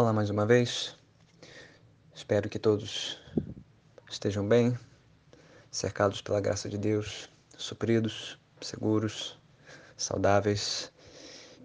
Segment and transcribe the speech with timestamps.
[0.00, 0.94] Olá mais uma vez.
[2.14, 3.18] Espero que todos
[4.08, 4.78] estejam bem,
[5.72, 9.36] cercados pela graça de Deus, supridos, seguros,
[9.96, 10.92] saudáveis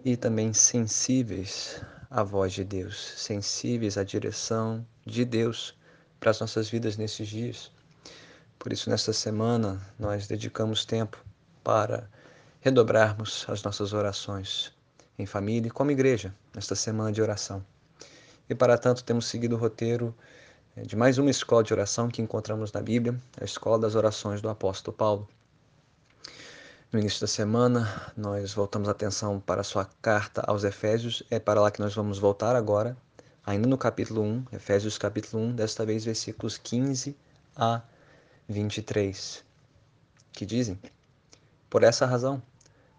[0.04, 5.78] e também sensíveis à voz de Deus, sensíveis à direção de Deus
[6.20, 7.72] para as nossas vidas nesses dias.
[8.58, 11.24] Por isso, nesta semana, nós dedicamos tempo
[11.64, 12.10] para
[12.62, 14.74] redobrarmos as nossas orações
[15.20, 17.64] em família e como igreja, nesta semana de oração.
[18.50, 20.14] E para tanto, temos seguido o roteiro
[20.76, 24.42] eh, de mais uma escola de oração que encontramos na Bíblia, a Escola das Orações
[24.42, 25.28] do Apóstolo Paulo.
[26.92, 31.40] No início da semana, nós voltamos a atenção para a sua carta aos Efésios, é
[31.40, 32.98] para lá que nós vamos voltar agora,
[33.46, 37.18] ainda no capítulo 1, Efésios capítulo 1, desta vez versículos 15
[37.56, 37.82] a
[38.48, 39.44] 23,
[40.34, 40.78] que dizem:
[41.70, 42.44] Por essa razão,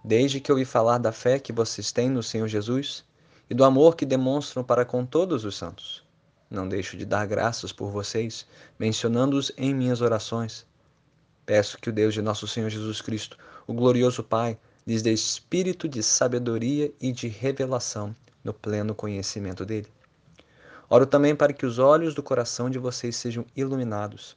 [0.02, 3.04] desde que ouvi falar da fé que vocês têm no Senhor Jesus,
[3.48, 6.02] e do amor que demonstram para com todos os santos.
[6.50, 8.46] Não deixo de dar graças por vocês,
[8.78, 10.66] mencionando-os em minhas orações.
[11.44, 15.88] Peço que o Deus de nosso Senhor Jesus Cristo, o glorioso Pai, lhes dê espírito
[15.88, 19.88] de sabedoria e de revelação no pleno conhecimento dele.
[20.88, 24.36] Oro também para que os olhos do coração de vocês sejam iluminados,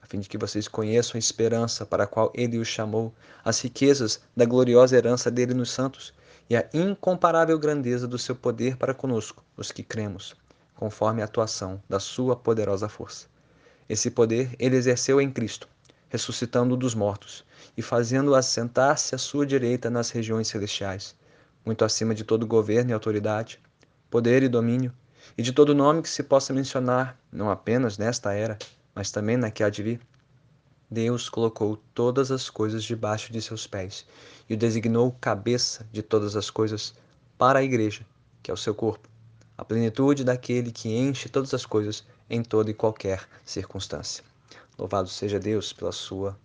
[0.00, 3.12] a fim de que vocês conheçam a esperança para a qual ele os chamou,
[3.44, 6.14] as riquezas da gloriosa herança dele nos santos
[6.48, 10.34] e a incomparável grandeza do seu poder para conosco, os que cremos,
[10.74, 13.26] conforme a atuação da sua poderosa força.
[13.88, 15.68] Esse poder ele exerceu em Cristo,
[16.08, 17.44] ressuscitando dos mortos
[17.76, 21.14] e fazendo-o assentar-se à sua direita nas regiões celestiais,
[21.64, 23.60] muito acima de todo governo e autoridade,
[24.10, 24.92] poder e domínio,
[25.36, 28.56] e de todo nome que se possa mencionar, não apenas nesta era,
[28.94, 30.00] mas também na que há de vir
[30.90, 34.06] Deus colocou todas as coisas debaixo de seus pés
[34.48, 36.94] e o designou cabeça de todas as coisas
[37.36, 38.06] para a igreja,
[38.42, 39.06] que é o seu corpo,
[39.56, 44.24] a plenitude daquele que enche todas as coisas em toda e qualquer circunstância.
[44.78, 46.38] Louvado seja Deus pela sua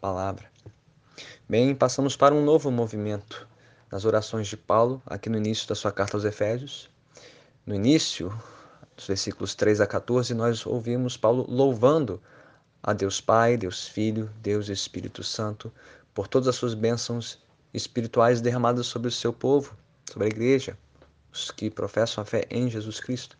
[0.00, 0.50] palavra.
[1.48, 3.46] Bem, passamos para um novo movimento
[3.92, 6.90] nas orações de Paulo, aqui no início da sua carta aos Efésios.
[7.64, 8.36] No início,
[8.96, 12.20] dos versículos 3 a 14, nós ouvimos Paulo louvando
[12.86, 15.72] a Deus Pai, Deus Filho, Deus Espírito Santo,
[16.12, 19.74] por todas as suas bênçãos espirituais derramadas sobre o seu povo,
[20.06, 20.76] sobre a igreja,
[21.32, 23.38] os que professam a fé em Jesus Cristo.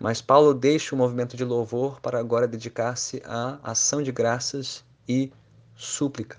[0.00, 5.30] Mas Paulo deixa o movimento de louvor para agora dedicar-se à ação de graças e
[5.76, 6.38] súplica.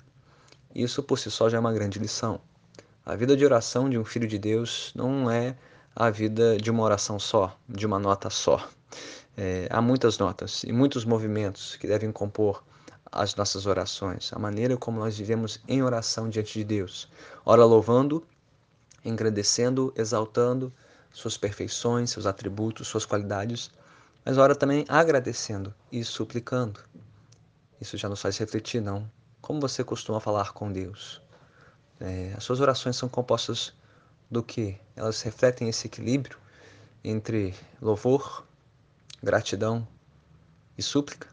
[0.73, 2.41] Isso por si só já é uma grande lição.
[3.05, 5.55] A vida de oração de um filho de Deus não é
[5.95, 8.67] a vida de uma oração só, de uma nota só.
[9.39, 12.63] É, há muitas notas e muitos movimentos que devem compor
[13.11, 17.07] as nossas orações, a maneira como nós vivemos em oração diante de Deus.
[17.45, 18.25] Ora louvando,
[19.05, 20.73] engrandecendo, exaltando
[21.11, 23.69] suas perfeições, seus atributos, suas qualidades,
[24.25, 26.79] mas ora também agradecendo e suplicando.
[27.79, 29.09] Isso já nos faz refletir, não?
[29.39, 31.21] Como você costuma falar com Deus?
[31.99, 33.71] É, as suas orações são compostas
[34.29, 34.79] do que?
[34.95, 36.37] Elas refletem esse equilíbrio
[37.03, 38.46] entre louvor,
[39.21, 39.87] gratidão
[40.77, 41.27] e súplica?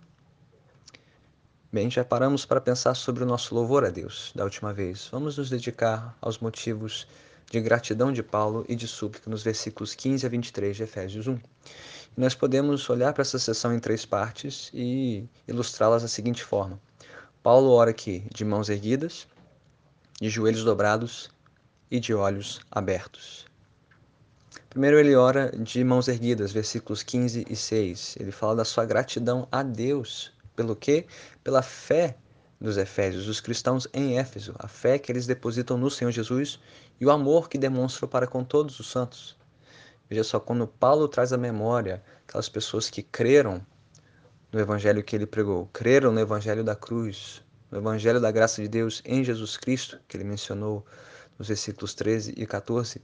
[1.72, 5.08] Bem, já paramos para pensar sobre o nosso louvor a Deus da última vez.
[5.10, 7.06] Vamos nos dedicar aos motivos
[7.50, 11.34] de gratidão de Paulo e de súplica nos versículos 15 a 23 de Efésios 1.
[11.34, 11.40] E
[12.16, 16.80] nós podemos olhar para essa sessão em três partes e ilustrá-las da seguinte forma.
[17.42, 19.26] Paulo ora aqui de mãos erguidas,
[20.20, 21.28] de joelhos dobrados
[21.90, 23.46] e de olhos abertos.
[24.74, 28.16] Primeiro ele ora de mãos erguidas, versículos 15 e 6.
[28.18, 30.32] Ele fala da sua gratidão a Deus.
[30.56, 31.06] Pelo quê?
[31.44, 32.16] Pela fé
[32.60, 36.58] dos Efésios, dos cristãos em Éfeso, a fé que eles depositam no Senhor Jesus
[37.00, 39.36] e o amor que demonstram para com todos os santos.
[40.10, 43.64] Veja só, quando Paulo traz à memória aquelas pessoas que creram
[44.50, 48.66] no evangelho que ele pregou, creram no evangelho da cruz, no evangelho da graça de
[48.66, 50.84] Deus em Jesus Cristo, que ele mencionou
[51.38, 53.00] nos versículos 13 e 14,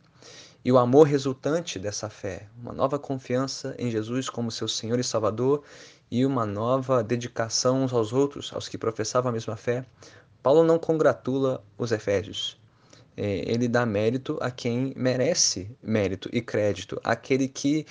[0.65, 5.05] e o amor resultante dessa fé, uma nova confiança em Jesus como seu Senhor e
[5.05, 5.63] Salvador
[6.11, 9.85] e uma nova dedicação uns aos outros, aos que professavam a mesma fé,
[10.43, 12.59] Paulo não congratula os Efésios.
[13.17, 17.87] É, ele dá mérito a quem merece mérito e crédito, aquele que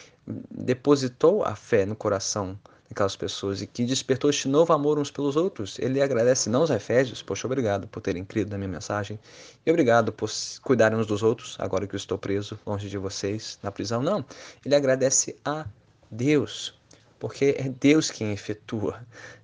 [0.49, 2.57] depositou a fé no coração
[2.91, 5.77] aquelas pessoas e que despertou este novo amor uns pelos outros.
[5.79, 9.19] Ele agradece não aos Efésios, poxa, obrigado por terem crido na minha mensagem
[9.65, 10.29] e obrigado por
[10.61, 14.01] cuidarem uns dos outros, agora que eu estou preso longe de vocês na prisão.
[14.01, 14.25] Não,
[14.65, 15.65] ele agradece a
[16.09, 16.73] Deus,
[17.19, 18.99] porque é Deus quem efetua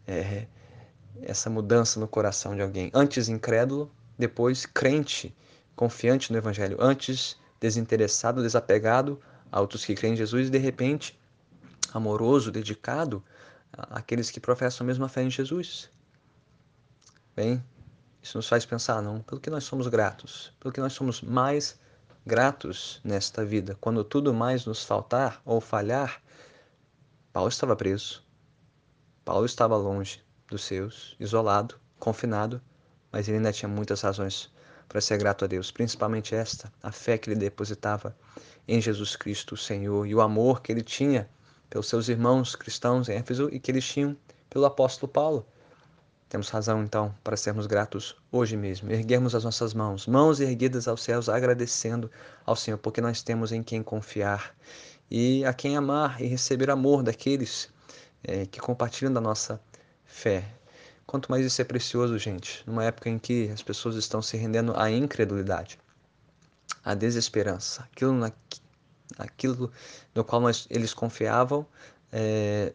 [0.07, 0.47] é,
[1.21, 2.89] essa mudança no coração de alguém.
[2.93, 5.35] Antes incrédulo, depois crente,
[5.75, 6.77] confiante no Evangelho.
[6.79, 9.19] Antes desinteressado, desapegado,
[9.55, 11.17] Há outros que creem em Jesus e de repente
[11.93, 13.23] amoroso, dedicado
[13.77, 15.89] àqueles que professam a mesma fé em Jesus.
[17.35, 17.63] Bem,
[18.21, 21.79] isso nos faz pensar, não, pelo que nós somos gratos, pelo que nós somos mais
[22.25, 23.77] gratos nesta vida.
[23.79, 26.21] Quando tudo mais nos faltar ou falhar,
[27.31, 28.23] Paulo estava preso.
[29.23, 32.61] Paulo estava longe dos seus, isolado, confinado,
[33.11, 34.51] mas ele ainda tinha muitas razões
[34.87, 38.15] para ser grato a Deus, principalmente esta, a fé que ele depositava
[38.67, 41.29] em Jesus Cristo, o Senhor, e o amor que ele tinha
[41.75, 44.15] pelos seus irmãos cristãos em Éfeso e que eles tinham
[44.49, 45.45] pelo apóstolo Paulo.
[46.29, 51.03] Temos razão, então, para sermos gratos hoje mesmo, erguermos as nossas mãos, mãos erguidas aos
[51.03, 52.09] céus, agradecendo
[52.45, 54.55] ao Senhor, porque nós temos em quem confiar
[55.11, 57.69] e a quem amar e receber amor daqueles
[58.23, 59.59] é, que compartilham da nossa
[60.05, 60.45] fé.
[61.05, 64.73] Quanto mais isso é precioso, gente, numa época em que as pessoas estão se rendendo
[64.77, 65.77] à incredulidade,
[66.85, 68.31] à desesperança, aquilo, na,
[69.17, 69.71] aquilo
[70.13, 71.65] no qual nós, eles confiavam,
[72.11, 72.73] é,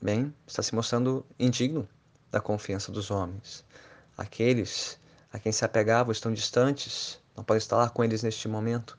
[0.00, 1.88] bem, está se mostrando indigno
[2.30, 3.64] da confiança dos homens.
[4.16, 4.98] Aqueles
[5.32, 8.98] a quem se apegavam estão distantes, não podem estar lá com eles neste momento.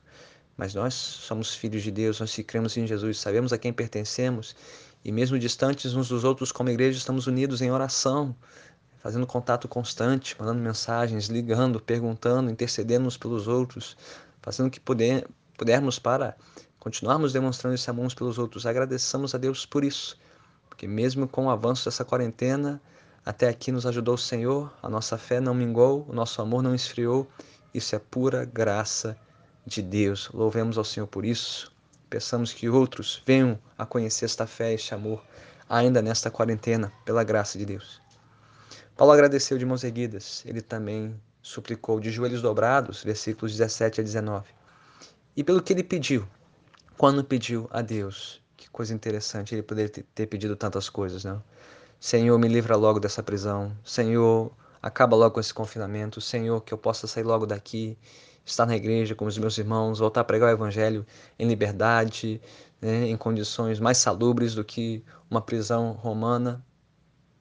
[0.56, 4.56] Mas nós somos filhos de Deus, nós que cremos em Jesus, sabemos a quem pertencemos
[5.04, 8.34] e mesmo distantes uns dos outros como igreja estamos unidos em oração,
[8.98, 13.96] fazendo contato constante, mandando mensagens, ligando, perguntando, intercedendo uns pelos outros,
[14.42, 15.26] fazendo o que puder,
[15.58, 16.36] pudermos para
[16.78, 18.64] continuarmos demonstrando esse amor uns pelos outros.
[18.64, 20.16] Agradeçamos a Deus por isso,
[20.68, 22.80] porque mesmo com o avanço dessa quarentena,
[23.26, 26.74] até aqui nos ajudou o Senhor, a nossa fé não mingou, o nosso amor não
[26.74, 27.28] esfriou.
[27.74, 29.18] Isso é pura graça
[29.66, 30.30] de Deus.
[30.32, 31.70] Louvemos ao Senhor por isso.
[32.08, 35.22] Peçamos que outros venham a conhecer esta fé, este amor,
[35.68, 38.00] ainda nesta quarentena, pela graça de Deus.
[38.96, 40.42] Paulo agradeceu de mãos erguidas.
[40.46, 44.57] Ele também suplicou de joelhos dobrados, versículos 17 a 19.
[45.38, 46.26] E pelo que ele pediu,
[46.96, 51.40] quando pediu a Deus, que coisa interessante, ele poderia ter pedido tantas coisas, não?
[52.00, 53.70] Senhor, me livra logo dessa prisão.
[53.84, 54.50] Senhor,
[54.82, 56.20] acaba logo com esse confinamento.
[56.20, 57.96] Senhor, que eu possa sair logo daqui,
[58.44, 61.06] estar na igreja com os meus irmãos, voltar a pregar o evangelho
[61.38, 62.42] em liberdade,
[62.82, 66.66] né, em condições mais salubres do que uma prisão romana.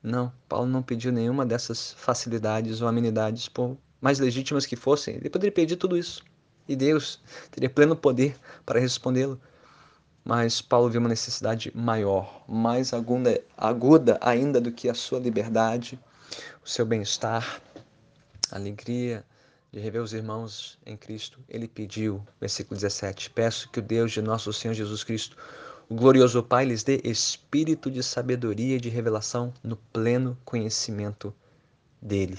[0.04, 5.16] Não, Paulo não pediu nenhuma dessas facilidades ou amenidades, por mais legítimas que fossem.
[5.16, 6.24] Ele poderia pedir tudo isso.
[6.68, 7.20] E Deus
[7.52, 8.36] teria pleno poder
[8.66, 9.40] para respondê-lo.
[10.24, 15.98] Mas Paulo viu uma necessidade maior, mais aguda, aguda ainda do que a sua liberdade,
[16.64, 17.62] o seu bem-estar,
[18.52, 19.24] a alegria
[19.72, 21.40] de rever os irmãos em Cristo.
[21.48, 25.38] Ele pediu, versículo 17: Peço que o Deus de nosso Senhor Jesus Cristo,
[25.88, 31.34] o glorioso Pai, lhes dê espírito de sabedoria e de revelação no pleno conhecimento
[32.02, 32.38] dele.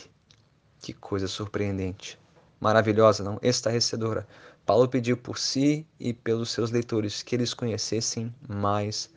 [0.80, 2.18] Que coisa surpreendente,
[2.60, 3.38] maravilhosa, não?
[3.42, 4.26] Estarrecedora
[4.68, 9.08] Paulo pediu por si e pelos seus leitores que eles conhecessem mais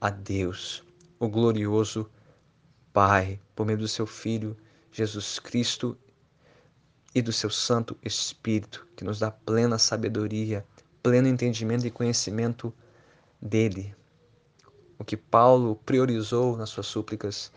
[0.00, 0.82] a Deus,
[1.20, 2.10] o glorioso
[2.92, 4.56] Pai, por meio do seu Filho
[4.90, 5.96] Jesus Cristo
[7.14, 10.66] e do seu Santo Espírito, que nos dá plena sabedoria,
[11.04, 12.74] pleno entendimento e conhecimento
[13.40, 13.94] dele.
[14.98, 17.52] O que Paulo priorizou nas suas súplicas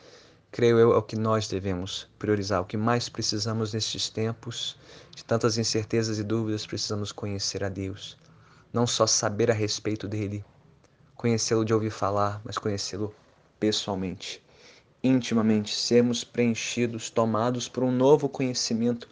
[0.51, 2.61] creio eu, é o que nós devemos priorizar.
[2.61, 4.77] O que mais precisamos nestes tempos
[5.15, 8.17] de tantas incertezas e dúvidas, precisamos conhecer a Deus.
[8.71, 10.43] Não só saber a respeito dele,
[11.15, 13.13] conhecê-lo de ouvir falar, mas conhecê-lo
[13.59, 14.41] pessoalmente,
[15.03, 19.09] intimamente, sermos preenchidos, tomados por um novo conhecimento,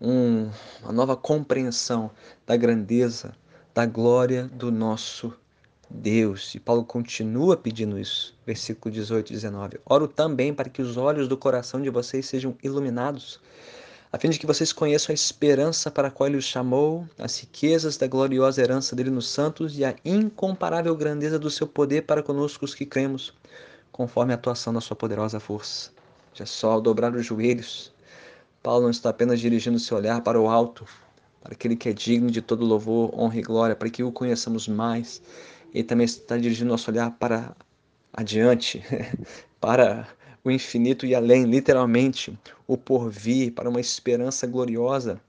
[0.00, 0.50] um,
[0.82, 2.10] uma nova compreensão
[2.46, 3.34] da grandeza,
[3.74, 5.34] da glória do nosso
[5.94, 6.54] Deus.
[6.54, 9.80] E Paulo continua pedindo isso, versículo 18 e 19.
[9.84, 13.38] Oro também para que os olhos do coração de vocês sejam iluminados,
[14.10, 17.38] a fim de que vocês conheçam a esperança para a qual ele os chamou, as
[17.38, 22.22] riquezas da gloriosa herança dele nos santos e a incomparável grandeza do seu poder para
[22.22, 23.32] conosco os que cremos,
[23.90, 25.90] conforme a atuação da sua poderosa força.
[26.34, 27.92] Já só ao dobrar os joelhos,
[28.62, 30.86] Paulo não está apenas dirigindo seu olhar para o alto,
[31.42, 34.68] para aquele que é digno de todo louvor, honra e glória, para que o conheçamos
[34.68, 35.22] mais
[35.72, 37.56] ele também está dirigindo nosso olhar para
[38.12, 38.82] adiante,
[39.60, 40.06] para
[40.44, 42.36] o infinito e além, literalmente,
[42.66, 45.20] o porvir, para uma esperança gloriosa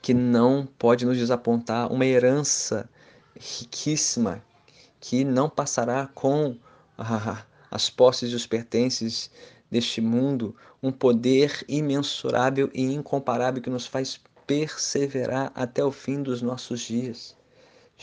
[0.00, 2.88] que não pode nos desapontar, uma herança
[3.38, 4.42] riquíssima
[5.00, 6.56] que não passará com
[6.98, 9.30] ah, as posses e os pertences
[9.70, 16.42] deste mundo, um poder imensurável e incomparável que nos faz perseverar até o fim dos
[16.42, 17.36] nossos dias.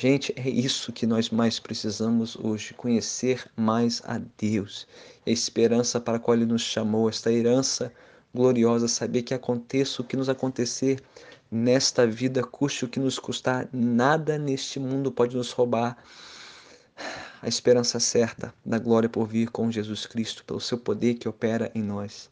[0.02, 4.88] Gente, é isso que nós mais precisamos hoje, conhecer mais a Deus.
[5.28, 7.92] A esperança para a qual Ele nos chamou, esta herança
[8.34, 11.04] gloriosa, saber que aconteça o que nos acontecer,
[11.52, 15.98] nesta vida, custe o que nos custar, nada neste mundo pode nos roubar
[17.42, 21.70] a esperança certa da glória por vir com Jesus Cristo, pelo seu poder que opera
[21.76, 22.30] em nós.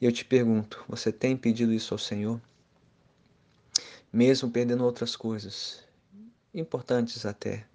[0.00, 2.40] E eu te pergunto: você tem pedido isso ao Senhor?
[4.10, 5.86] Mesmo perdendo outras coisas,
[6.54, 7.66] importantes até,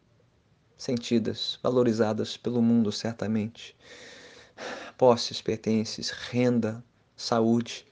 [0.77, 3.75] sentidas, valorizadas pelo mundo, certamente.
[4.97, 6.83] Posses, pertences, renda,
[7.15, 7.85] saúde.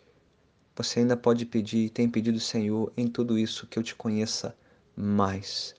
[0.76, 4.56] Você ainda pode pedir, tem pedido, Senhor, em tudo isso que eu te conheça
[4.96, 5.76] mais.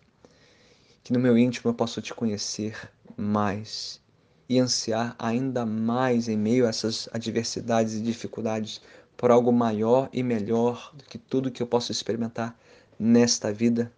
[1.02, 4.00] Que no meu íntimo eu possa te conhecer mais
[4.49, 8.80] e ansiar ainda mais em meio a essas adversidades e dificuldades
[9.16, 12.59] por algo maior e melhor do que tudo que eu posso experimentar
[12.99, 13.92] nesta vida,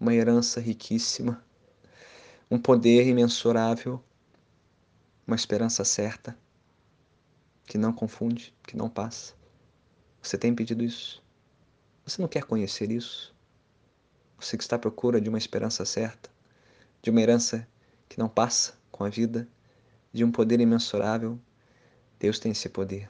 [0.00, 1.44] uma herança riquíssima
[2.50, 4.02] um poder imensurável,
[5.24, 6.36] uma esperança certa,
[7.64, 9.34] que não confunde, que não passa.
[10.20, 11.22] Você tem pedido isso?
[12.04, 13.32] Você não quer conhecer isso?
[14.36, 16.28] Você que está à procura de uma esperança certa,
[17.00, 17.68] de uma herança
[18.08, 19.46] que não passa com a vida,
[20.12, 21.38] de um poder imensurável,
[22.18, 23.08] Deus tem esse poder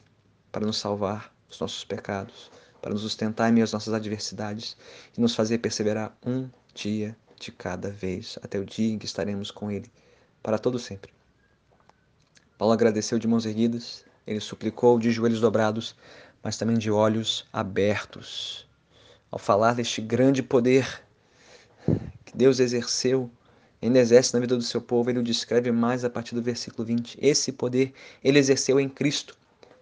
[0.53, 2.51] para nos salvar dos nossos pecados,
[2.83, 4.77] para nos sustentar em meio às nossas adversidades
[5.17, 9.51] e nos fazer perseverar um dia de cada vez, até o dia em que estaremos
[9.51, 9.91] com Ele
[10.43, 11.13] para todo sempre.
[12.59, 15.97] Paulo agradeceu de mãos erguidas, ele suplicou de joelhos dobrados,
[16.43, 18.69] mas também de olhos abertos.
[19.31, 21.03] Ao falar deste grande poder
[22.25, 23.31] que Deus exerceu,
[23.81, 26.85] ainda exerce na vida do seu povo, ele o descreve mais a partir do versículo
[26.85, 27.19] 20.
[27.21, 29.37] Esse poder ele exerceu em Cristo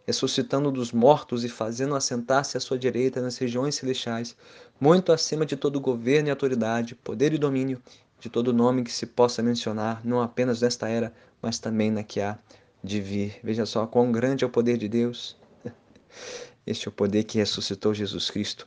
[0.09, 4.35] ressuscitando dos mortos e fazendo assentar-se à sua direita nas regiões celestiais,
[4.81, 7.79] muito acima de todo governo e autoridade, poder e domínio,
[8.19, 11.13] de todo nome que se possa mencionar, não apenas nesta era,
[11.43, 12.39] mas também na que há
[12.83, 13.39] de vir.
[13.45, 15.37] Veja só quão grande é o poder de Deus.
[16.67, 18.67] Este é o poder que ressuscitou Jesus Cristo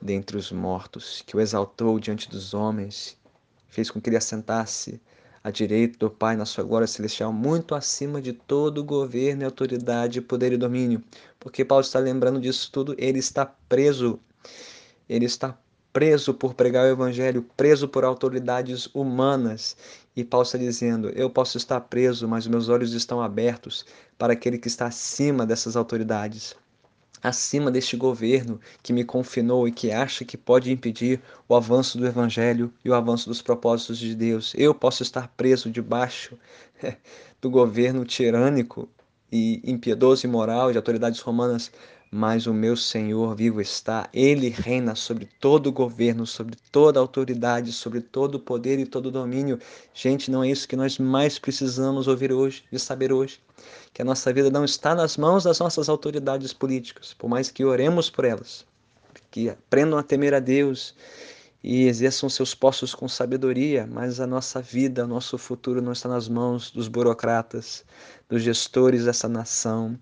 [0.00, 3.18] dentre os mortos, que o exaltou diante dos homens,
[3.68, 4.98] fez com que ele assentasse
[5.48, 10.52] à direita do Pai na sua glória celestial, muito acima de todo governo, autoridade, poder
[10.52, 11.02] e domínio.
[11.40, 14.20] Porque Paulo está lembrando disso tudo, ele está preso.
[15.08, 15.58] Ele está
[15.92, 19.76] preso por pregar o evangelho, preso por autoridades humanas.
[20.14, 23.86] E Paulo está dizendo: Eu posso estar preso, mas meus olhos estão abertos
[24.18, 26.54] para aquele que está acima dessas autoridades
[27.22, 32.06] acima deste governo que me confinou e que acha que pode impedir o avanço do
[32.06, 34.54] Evangelho e o avanço dos propósitos de Deus.
[34.56, 36.36] Eu posso estar preso debaixo
[37.40, 38.88] do governo tirânico
[39.30, 41.70] e impiedoso e moral de autoridades romanas,
[42.10, 44.08] mas o meu Senhor vivo está.
[44.12, 49.06] Ele reina sobre todo o governo, sobre toda autoridade, sobre todo o poder e todo
[49.06, 49.58] o domínio.
[49.92, 53.40] Gente, não é isso que nós mais precisamos ouvir hoje e saber hoje.
[53.92, 57.64] Que a nossa vida não está nas mãos das nossas autoridades políticas, por mais que
[57.64, 58.64] oremos por elas,
[59.30, 60.94] que aprendam a temer a Deus
[61.62, 66.08] e exerçam seus postos com sabedoria, mas a nossa vida, o nosso futuro não está
[66.08, 67.84] nas mãos dos burocratas,
[68.28, 69.98] dos gestores dessa nação,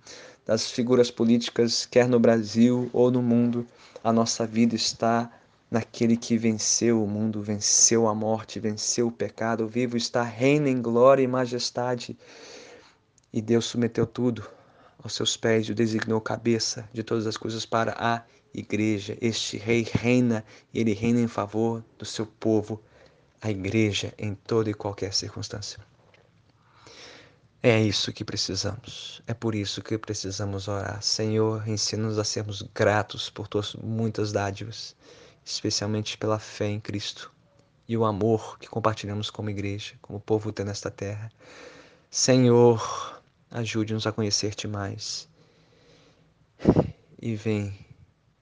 [0.47, 3.67] das figuras políticas, quer no Brasil ou no mundo.
[4.03, 5.29] A nossa vida está
[5.69, 10.81] naquele que venceu o mundo, venceu a morte, venceu o pecado, vivo está, reina em
[10.81, 12.17] glória e majestade.
[13.33, 14.49] E Deus submeteu tudo
[15.03, 18.23] aos seus pés e o designou cabeça de todas as coisas para a
[18.55, 19.19] igreja.
[19.21, 22.81] Este rei reina e ele reina em favor do seu povo,
[23.43, 25.81] a igreja, em toda e qualquer circunstância.
[27.63, 29.23] É isso que precisamos.
[29.27, 31.03] É por isso que precisamos orar.
[31.03, 34.95] Senhor, ensina-nos a sermos gratos por tuas muitas dádivas,
[35.45, 37.33] especialmente pela fé em Cristo
[37.89, 41.31] e o amor que compartilhamos como igreja, como povo teu nesta terra.
[42.11, 43.21] Senhor,
[43.51, 45.29] ajude-nos a conhecer-te mais.
[47.21, 47.87] E vem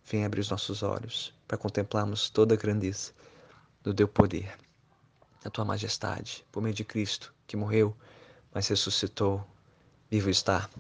[0.07, 3.13] Vem abrir os nossos olhos para contemplarmos toda a grandeza
[3.83, 4.55] do teu poder,
[5.43, 7.97] da tua majestade, por meio de Cristo, que morreu,
[8.55, 9.45] mas ressuscitou,
[10.09, 10.71] vivo está.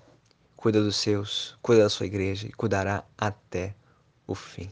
[0.57, 3.75] Cuida dos seus, cuida da sua igreja e cuidará até
[4.26, 4.71] o fim.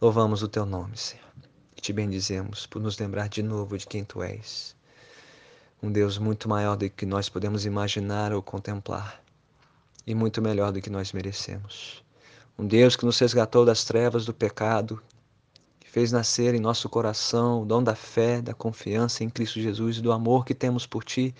[0.00, 1.24] Louvamos o teu nome, Senhor,
[1.76, 4.76] e te bendizemos por nos lembrar de novo de quem tu és.
[5.82, 9.20] Um Deus muito maior do que nós podemos imaginar ou contemplar,
[10.06, 12.04] e muito melhor do que nós merecemos.
[12.58, 15.02] Um Deus que nos resgatou das trevas do pecado,
[15.92, 20.00] fez nascer em nosso coração o dom da fé, da confiança em Cristo Jesus e
[20.00, 21.34] do amor que temos por Ti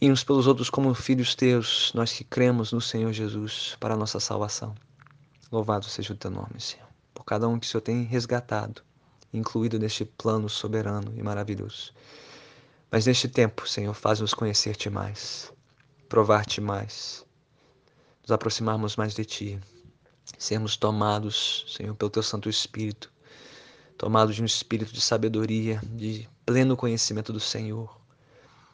[0.00, 3.96] e uns pelos outros como filhos Teus, nós que cremos no Senhor Jesus para a
[3.96, 4.74] nossa salvação.
[5.52, 8.80] Louvado seja o Teu nome, Senhor, por cada um que o Senhor tem resgatado,
[9.34, 11.92] incluído neste plano soberano e maravilhoso.
[12.90, 15.52] Mas neste tempo, Senhor, faz-nos conhecer-te mais,
[16.08, 17.22] provar-te mais,
[18.22, 19.60] nos aproximarmos mais de Ti
[20.38, 23.12] sermos tomados, Senhor, pelo Teu Santo Espírito,
[23.96, 27.98] tomados de um espírito de sabedoria, de pleno conhecimento do Senhor.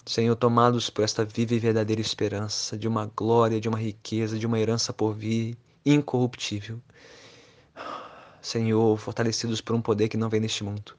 [0.05, 4.47] Senhor, tomados por esta viva e verdadeira esperança, de uma glória, de uma riqueza, de
[4.47, 6.81] uma herança por vir, incorruptível.
[8.41, 10.97] Senhor, fortalecidos por um poder que não vem neste mundo,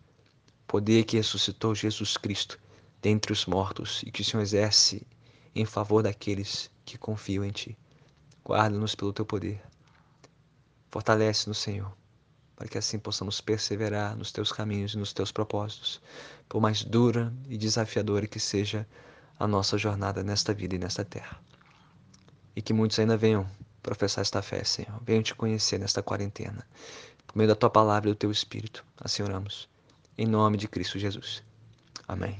[0.65, 2.57] poder que ressuscitou Jesus Cristo
[3.01, 5.05] dentre os mortos e que o Senhor exerce
[5.53, 7.77] em favor daqueles que confiam em Ti.
[8.45, 9.61] Guarda-nos pelo Teu poder.
[10.89, 11.91] Fortalece-nos, Senhor,
[12.63, 16.01] para que assim possamos perseverar nos Teus caminhos e nos Teus propósitos,
[16.47, 18.87] por mais dura e desafiadora que seja
[19.37, 21.37] a nossa jornada nesta vida e nesta terra.
[22.55, 23.45] E que muitos ainda venham
[23.81, 24.97] professar esta fé, Senhor.
[25.03, 26.65] Venham te conhecer nesta quarentena.
[27.27, 28.85] Por meio da tua palavra e do teu espírito.
[28.97, 29.67] Assim oramos.
[30.17, 31.43] Em nome de Cristo Jesus.
[32.07, 32.39] Amém.